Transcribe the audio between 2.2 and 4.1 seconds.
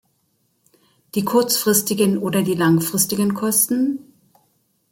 die langfristigen Kosten?